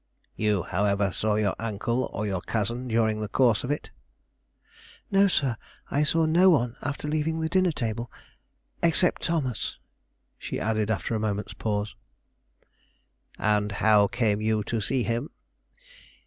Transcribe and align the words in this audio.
"You, 0.35 0.63
however, 0.63 1.11
saw 1.11 1.35
your 1.35 1.53
uncle 1.59 2.09
or 2.11 2.25
your 2.25 2.41
cousin 2.41 2.87
during 2.87 3.21
the 3.21 3.27
course 3.27 3.63
of 3.63 3.69
it?" 3.69 3.91
"No, 5.11 5.27
sir; 5.27 5.57
I 5.91 6.01
saw 6.01 6.25
no 6.25 6.49
one 6.49 6.75
after 6.81 7.07
leaving 7.07 7.39
the 7.39 7.47
dinner 7.49 7.71
table 7.71 8.11
except 8.81 9.21
Thomas," 9.21 9.77
she 10.39 10.59
added, 10.59 10.89
after 10.89 11.13
a 11.13 11.19
moment's 11.19 11.53
pause. 11.53 11.93
"And 13.37 13.73
how 13.73 14.07
came 14.07 14.41
you 14.41 14.63
to 14.63 14.81
see 14.81 15.03
him?" 15.03 15.29